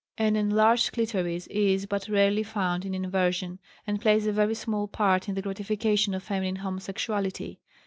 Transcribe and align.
"An 0.27 0.35
enlarged 0.35 0.93
clitoris 0.93 1.45
is 1.51 1.85
but 1.85 2.09
rarely 2.09 2.41
found 2.41 2.85
in 2.85 2.95
inversion 2.95 3.59
and 3.85 4.01
plays 4.01 4.25
a 4.25 4.31
very 4.31 4.55
small 4.55 4.87
part 4.87 5.29
in 5.29 5.35
the 5.35 5.43
gratification 5.43 6.15
of 6.15 6.23
feminine 6.23 6.55
homosexuality. 6.55 7.57